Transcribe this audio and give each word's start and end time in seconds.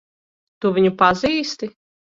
Tu 0.65 0.71
viņu 0.79 0.95
pazīsti? 1.05 1.75